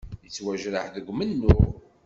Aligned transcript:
Yettwajreḥ 0.25 0.85
deg 0.95 1.05
umennuɣ. 1.11 1.59